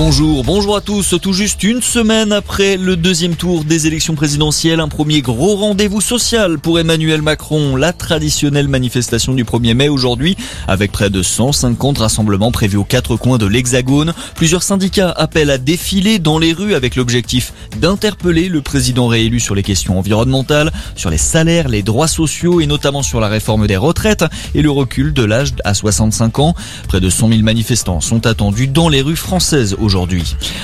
[0.00, 1.16] Bonjour, bonjour à tous.
[1.20, 6.00] Tout juste une semaine après le deuxième tour des élections présidentielles, un premier gros rendez-vous
[6.00, 7.74] social pour Emmanuel Macron.
[7.74, 10.36] La traditionnelle manifestation du 1er mai aujourd'hui,
[10.68, 14.14] avec près de 150 rassemblements prévus aux quatre coins de l'Hexagone.
[14.36, 19.56] Plusieurs syndicats appellent à défiler dans les rues avec l'objectif d'interpeller le président réélu sur
[19.56, 23.76] les questions environnementales, sur les salaires, les droits sociaux et notamment sur la réforme des
[23.76, 24.24] retraites
[24.54, 26.54] et le recul de l'âge à 65 ans.
[26.86, 29.74] Près de 100 000 manifestants sont attendus dans les rues françaises.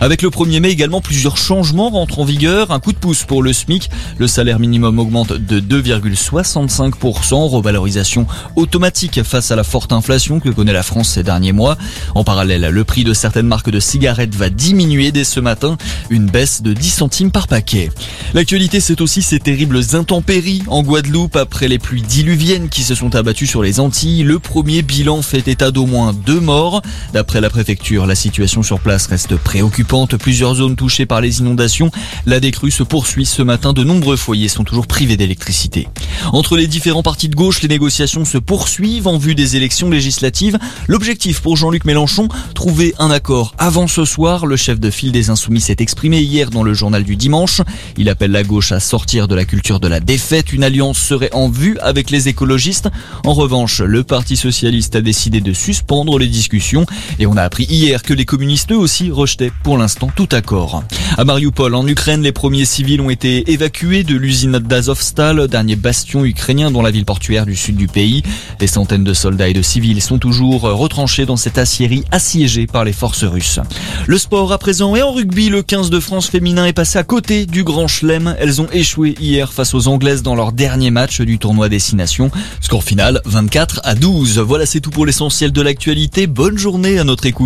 [0.00, 2.70] Avec le 1er mai également, plusieurs changements rentrent en vigueur.
[2.70, 3.90] Un coup de pouce pour le SMIC.
[4.18, 8.26] Le salaire minimum augmente de 2,65%, revalorisation
[8.56, 11.76] automatique face à la forte inflation que connaît la France ces derniers mois.
[12.14, 15.76] En parallèle, le prix de certaines marques de cigarettes va diminuer dès ce matin,
[16.10, 17.90] une baisse de 10 centimes par paquet.
[18.34, 23.14] L'actualité, c'est aussi ces terribles intempéries en Guadeloupe après les pluies diluviennes qui se sont
[23.14, 24.22] abattues sur les Antilles.
[24.22, 26.82] Le premier bilan fait état d'au moins deux morts.
[27.12, 30.16] D'après la préfecture, la situation sur place reste préoccupante.
[30.16, 31.90] Plusieurs zones touchées par les inondations.
[32.26, 33.72] La décrue se poursuit ce matin.
[33.72, 35.88] De nombreux foyers sont toujours privés d'électricité.
[36.32, 40.58] Entre les différents partis de gauche, les négociations se poursuivent en vue des élections législatives.
[40.88, 44.46] L'objectif pour Jean-Luc Mélenchon, trouver un accord avant ce soir.
[44.46, 47.62] Le chef de file des Insoumis s'est exprimé hier dans le journal du dimanche.
[47.96, 50.52] Il appelle la gauche à sortir de la culture de la défaite.
[50.52, 52.88] Une alliance serait en vue avec les écologistes.
[53.24, 56.86] En revanche, le Parti socialiste a décidé de suspendre les discussions
[57.18, 60.82] et on a appris hier que les communistes eux aussi rejetaient pour l'instant tout accord.
[61.16, 66.24] À Mariupol, en Ukraine, les premiers civils ont été évacués de l'usine d'Azovstal, dernier bastion
[66.24, 68.22] ukrainien dans la ville portuaire du sud du pays.
[68.58, 72.84] Des centaines de soldats et de civils sont toujours retranchés dans cette aciérie assiégée par
[72.84, 73.60] les forces russes.
[74.06, 77.04] Le sport à présent et en rugby, le 15 de France féminin est passé à
[77.04, 78.34] côté du Grand Chelem.
[78.38, 82.30] Elles ont échoué hier face aux Anglaises dans leur dernier match du tournoi Destination.
[82.60, 84.38] Score final 24 à 12.
[84.38, 86.26] Voilà, c'est tout pour l'essentiel de l'actualité.
[86.26, 87.44] Bonne journée à notre écoute.